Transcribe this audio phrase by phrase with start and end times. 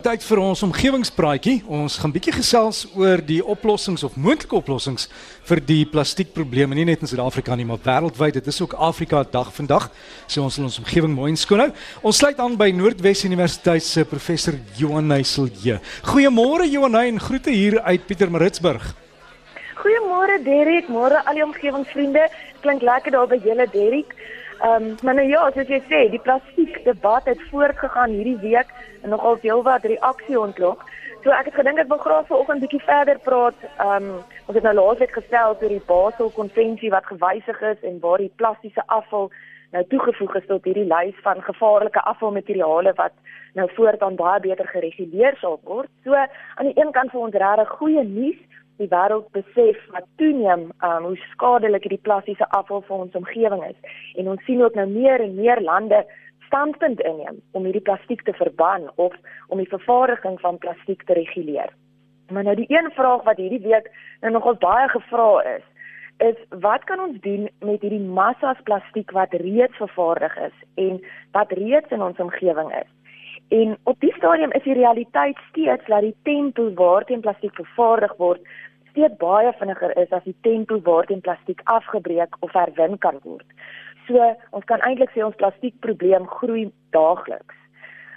[0.00, 1.58] Tyd vir ons omgewingspraatjie.
[1.68, 5.10] Ons gaan bietjie gesels oor die oplossings of moontlike oplossings
[5.44, 8.38] vir die plastiekprobleme nie net in Suid-Afrika nie, maar wêreldwyd.
[8.38, 9.90] Dit is ook Afrika dag vandag.
[10.24, 11.68] So ons wil ons omgewing mooi en skoon hou.
[12.00, 15.76] Ons sluit aan by Noordwes Universiteit se professor Johan Neyselje.
[16.08, 18.94] Goeiemôre Johan en groete hier uit Pietermaritzburg.
[19.82, 22.24] Goeiemôre Derek, môre al die omgewingsvriende.
[22.64, 24.16] Klink lekker daar by julle Derek.
[24.64, 28.72] Ehm um, maar nou ja, soos jy sê, die plastiek debat het voortgegaan hierdie week
[29.06, 30.84] nogal heelwat reaksie ontlok.
[31.22, 33.56] So ek het gedink ek wil graag vanoggend bietjie verder praat.
[33.76, 38.00] Ehm um, ons het nou laasweek gestel oor die Basel konvensie wat gewysig is en
[38.00, 39.30] waar die plastiese afval
[39.70, 43.12] nou toegevoeg is tot hierdie lys van gevaarlike afvalmateriale wat
[43.54, 45.90] nou voortaan baie beter gereguleer sal word.
[46.04, 48.40] So aan die een kant vir ons regtig goeie nuus
[48.80, 53.96] die wêreld besef wat toeneem um, hoe skadelik hierdie plastiese afval vir ons omgewing is
[54.16, 56.00] en ons sien ook nou meer en meer lande
[56.50, 59.14] standpunt inneem om hierdie plastiek te verban of
[59.48, 61.70] om die vervaardiging van plastiek te reguleer.
[62.30, 65.66] Maar nou die een vraag wat hierdie week nou nogal baie gevra is,
[66.18, 70.98] is wat kan ons doen met hierdie massas plastiek wat reeds vervaardig is en
[71.32, 72.90] wat reeds in ons omgewing is?
[73.50, 78.42] En op die stadium is die realiteit steeds dat die tempo waarteen plastiek vervaardig word
[78.90, 83.46] steeds baie vinniger is as die tempo waarteen plastiek afgebreek of herwin kan word.
[84.10, 84.18] So,
[84.58, 86.64] ons kan eintlik sê ons plastiekprobleem groei
[86.96, 87.58] daagliks.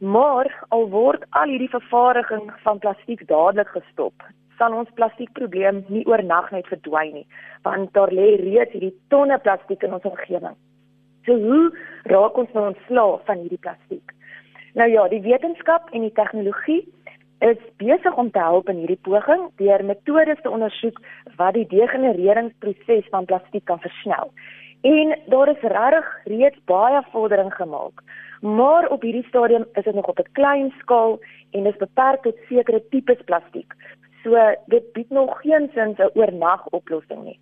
[0.00, 4.24] Maar al word al hierdie vervaardiging van plastiek dadelik gestop,
[4.56, 7.26] sal ons plastiekprobleem nie oornag net verdwyn nie,
[7.68, 10.56] want daar lê reeds hierdie tonne plastiek in ons omgewing.
[11.28, 11.68] So hoe
[12.12, 14.16] raak ons nou ontslae van hierdie plastiek?
[14.80, 16.80] Nou ja, die wetenskap en die tegnologie
[17.44, 21.00] is besig om te help in hierdie poging deur metodes te ondersoek
[21.36, 24.32] wat die degenereringsproses van plastiek kan versnel.
[24.84, 28.02] En daar is regtig reeds baie vordering gemaak.
[28.40, 31.18] Maar op hierdie stadium is dit nog op 'n klein skaal
[31.50, 33.72] en is beperk tot sekere tipes plastiek.
[34.22, 37.40] So dit bied nog geen sins 'n oornag oplossing nie.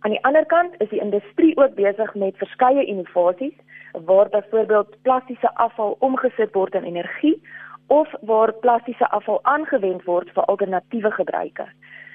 [0.00, 3.56] Aan die ander kant is die industrie ook besig met verskeie innovasies
[4.04, 7.42] waar byvoorbeeld plastiese afval omgesit word in energie
[7.86, 11.66] of waar plastiese afval aangewend word vir alternatiewe gebruike.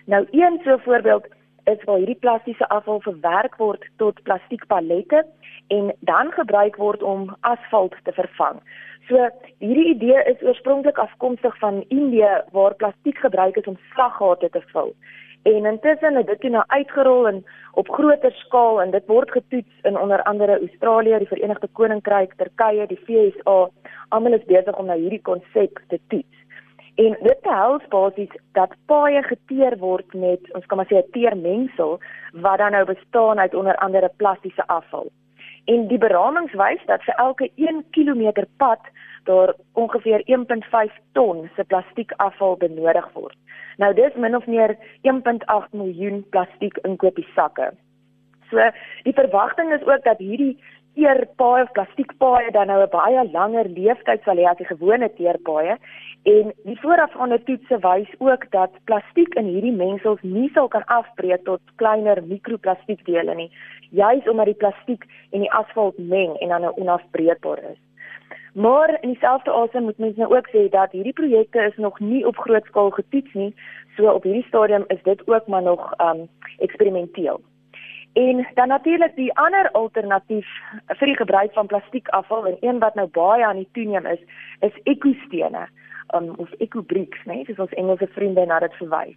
[0.05, 1.27] Nou een so voorbeeld
[1.63, 5.25] is waar hierdie plastiese afval verwerk word tot plastiekpallette
[5.67, 8.61] en dan gebruik word om asfalt te vervang.
[9.09, 9.29] So
[9.59, 14.95] hierdie idee is oorspronklik afkomstig van Indië waar plastiek gebruik is om slaggate te vul.
[15.43, 19.97] En intussen het dit nou uitgerol en op groter skaal en dit word getoets in
[19.97, 23.69] onder andere Australië, die Verenigde Koninkryk, Turkye, die VSA.
[24.09, 26.40] Almal is besig om nou hierdie konsep te toets.
[26.95, 31.99] En dit behels basies dat paaie geteer word met ons kan maar sê 'n teermengsel
[32.33, 35.07] wat dan nou bestaan uit onder andere plastiese afval.
[35.65, 38.79] En die beramings wys dat vir elke 1 km pad
[39.23, 43.37] daar ongeveer 1.5 ton se plastiekafval benodig word.
[43.77, 47.71] Nou dis min of meer 1.8 miljoen plastiek inkopiesakke.
[48.49, 48.69] So
[49.03, 50.57] die verwagting is ook dat hierdie
[50.95, 55.77] teerpaaie of plastiekpaaie dan nou 'n baie langer leeftyd sal hê as die gewone teerpaaie
[56.23, 61.43] en die voorafgaande toetse wys ook dat plastiek in hierdie mengsels nie sal kan afbreek
[61.43, 63.51] tot kleiner mikroplastiekdele nie
[63.91, 67.79] juis omdat die plastiek en die asfalt meng en dan nou onafbreekbaar is.
[68.53, 72.25] Maar in dieselfde asem moet mens nou ook sê dat hierdie projekte is nog nie
[72.27, 73.53] op groot skaal getoets nie.
[73.95, 77.41] So op hierdie stadium is dit ook maar nog um eksperimenteel.
[78.13, 80.47] En dan natuurlik die ander alternatief
[80.87, 84.19] vir die gebruik van plastiekafval en een wat nou baie aan die toeneem is,
[84.59, 85.67] is ekostene
[86.15, 89.15] um, of ekobricks, né, soos ons Engelse vriende na dit verwys.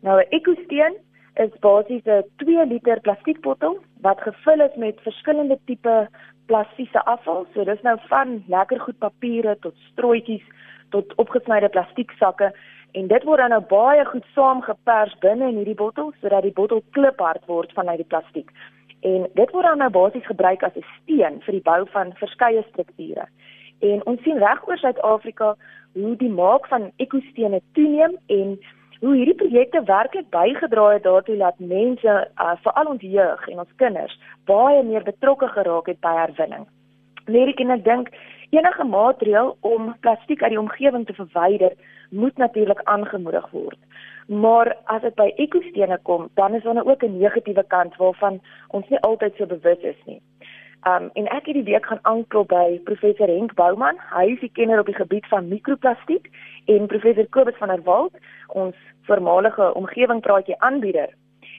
[0.00, 0.96] Nou 'n ekosteen
[1.34, 6.08] is basies 'n 2 liter plastiekbottel wat gevul is met verskillende tipe
[6.46, 7.46] plastiese afval.
[7.54, 10.46] So dis nou van lekker goed papiere tot strooitjies
[10.90, 12.52] tot opgesnyde plastieksakke
[12.92, 16.82] en dit word dan nou baie goed saamgepers binne in hierdie bottel sodat die bottel
[16.96, 18.50] kliphard word vanuit die plastiek.
[19.00, 22.64] En dit word dan nou basies gebruik as 'n steen vir die bou van verskeie
[22.68, 23.26] strukture.
[23.80, 25.56] En ons sien reg oor Suid-Afrika
[25.92, 28.58] hoe die maak van ekostene toeneem en
[29.00, 33.72] hoe hierdie projekte werklik bygedra het daartoe dat mense, uh, veral ons jeug en ons
[33.76, 36.66] kinders, baie meer betrokke geraak het by herwinning.
[37.26, 38.12] Leerik en ek dink
[38.50, 41.72] enige maatreel om plastiek uit die omgewing te verwyder,
[42.10, 43.78] moet natuurlik aangemoedig word.
[44.26, 48.40] Maar as dit by ekostene kom, dan is daar nou ook 'n negatiewe kant waarvan
[48.68, 50.22] ons nie altyd so bewus is nie.
[50.88, 53.98] Um en ek het die week gaan aanklop by professor Henk Bouman.
[54.14, 56.30] Hy is die kenner op die gebied van mikroplastiek
[56.64, 58.14] en professor Kobus van der Walt,
[58.46, 61.08] ons voormalige omgewingpraatjie aanbieder.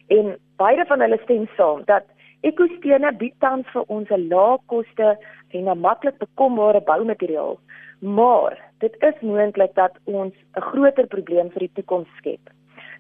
[0.08, 2.04] En beide van hulle stem saam dat
[2.42, 5.18] ekostene bied tans vir ons 'n lae koste
[5.50, 7.60] en 'n maklik bekombare boumateriaal
[8.02, 12.50] Maar dit is moontlik dat ons 'n groter probleem vir die toekoms skep.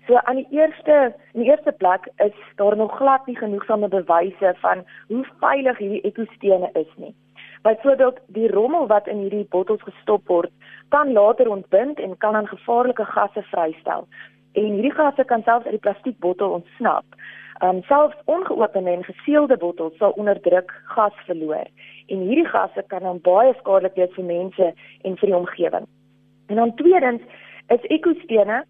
[0.07, 4.53] So aan die eerste in die eerste plek is daar nog glad nie genoegsame bewyse
[4.57, 7.15] van hoe veilig hierdie ekostene is nie.
[7.61, 10.51] Byvoorbeeld die rommel wat in hierdie bottels gestop word,
[10.89, 14.07] kan later ontbind en kan dan gevaarlike gasse vrystel.
[14.51, 17.05] En hierdie gasse kan selfs uit die plastiekbottel ontsnap.
[17.61, 21.67] Um selfs ongeopende en geseelde bottels sal onder druk gas verloor.
[22.07, 25.85] En hierdie gasse kan dan baie skadelik wees vir mense en vir die omgewing.
[26.49, 27.21] En dan tweedens
[27.67, 28.63] is ekostene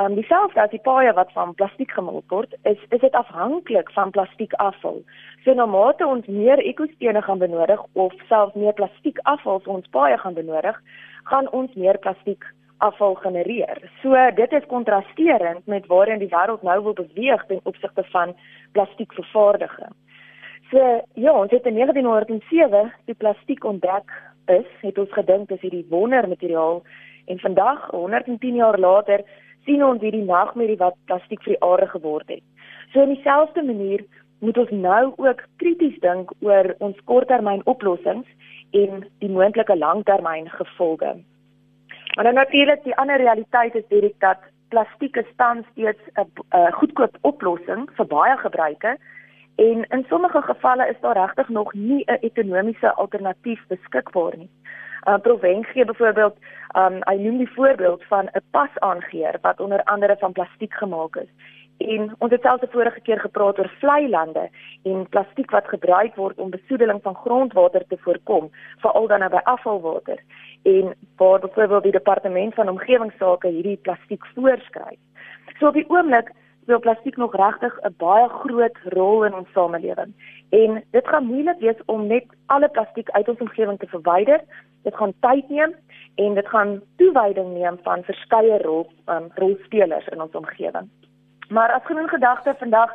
[0.00, 4.10] um dieselfde as die paaie wat van plastiek gemaak word, is is dit afhanklik van
[4.16, 5.02] plastiekafval.
[5.44, 10.18] So na mate ons meer ekostene gaan benodig of selfs meer plastiekafval vir ons paaie
[10.18, 10.80] gaan benodig,
[11.24, 12.44] gaan ons meer plastiek
[12.78, 13.90] afval genereer.
[14.02, 18.34] So dit is kontrasterend met waarin die wêreld nou wil beweeg ten opsigte van
[18.72, 19.94] plastiekvervaardiging.
[20.70, 20.78] So
[21.14, 24.12] ja, ons het in 1907 die plastiek ontdek
[24.46, 26.82] is, het ons gedink dis hierdie wondermateriaal
[27.26, 29.24] en vandag 110 jaar later
[29.64, 32.44] sien ons hierdie nagmerrie wat plastiek vir die aarde geword het.
[32.92, 34.04] So in dieselfde manier
[34.40, 38.28] moet ons nou ook krities dink oor ons korttermyn oplossings
[38.76, 41.16] en die moontlike langtermyn gevolge.
[42.18, 44.38] Maar dan natuurlik die ander realiteit is direk dat
[44.68, 48.96] plastiek is tans steeds 'n goedkoop oplossing vir baie gebruike
[49.56, 54.50] en in sommige gevalle is daar regtig nog nie 'n ekonomiese alternatief beskikbaar nie.
[55.08, 56.36] Uh, Proven gee byvoorbeeld,
[56.76, 61.30] um, hy noem die voorbeeld van 'n pasaangeer wat onder andere van plastiek gemaak is.
[61.78, 64.48] En ons het selfs vorige keer gepraat oor vlei lande
[64.82, 68.50] en plastiek wat gebruik word om besoedeling van grondwater te voorkom,
[68.82, 70.18] veral dan nou by afvalwater
[70.62, 74.98] en waar byvoorbeeld die departement van omgewingsake hierdie plastiek voorskryf.
[75.58, 76.32] So op die oomblik
[76.62, 80.12] speel plastiek nog regtig 'n baie groot rol in ons samelewing.
[80.50, 84.40] En dit gaan moeilik wees om net alle plastiek uit ons omgewing te verwyder.
[84.82, 85.74] Dit gaan tyd neem
[86.14, 90.88] en dit gaan toewyding neem van verskeie rol um, rolspelers in ons omgewing.
[91.48, 92.92] Maar as genoem gedagte vandag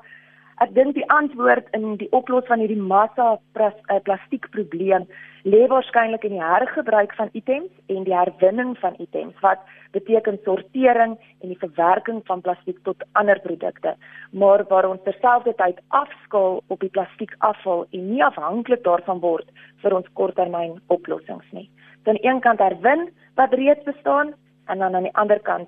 [0.61, 3.25] Ek dink die antwoord in die oplossing van hierdie massa
[3.57, 5.07] eh, plastiekprobleem
[5.49, 9.63] lê waarskynlik in die hergebruik van items en die herwinning van items wat
[9.97, 13.95] beteken sortering en die verwerking van plastiek tot ander produkte
[14.31, 19.49] maar waar ons terselfdertyd afskaal op die plastiekafval en nie afhanklik daarvan word
[19.81, 21.69] vir ons korttermyn oplossings nie.
[22.05, 24.35] Dan aan een kant herwin wat reeds bestaan
[24.69, 25.67] en dan aan die ander kant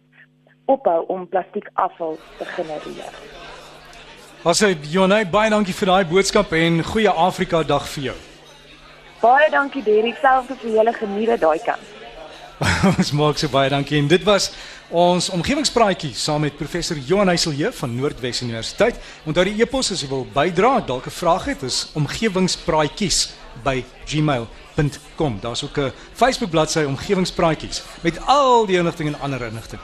[0.65, 3.13] ophou om plastiekafval te genereer.
[4.45, 8.15] Asse Jonay, baie dankie vir daai boodskap en goeie Afrika dag vir jou.
[9.21, 11.93] Baie dankie Derrick, selfs vir julle geniete daai kant.
[12.97, 14.51] ons maak so baie dankie en dit was
[14.95, 19.01] ons omgewingspraatjie saam met professor Johan Heiselje van Noordwes Universiteit.
[19.25, 23.33] Onthou die e-pos as jy wil bydra, dalk 'n vraag het, is omgewingspraatjies
[23.63, 25.39] by gmail.com.
[25.41, 29.81] Daar's ook 'n Facebook bladsy omgewingspraatjies met al die inligting en ander inligting.